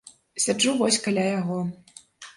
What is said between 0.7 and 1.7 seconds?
вось каля яго.